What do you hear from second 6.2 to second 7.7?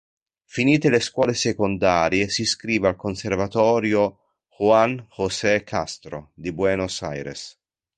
di Buenos Aires.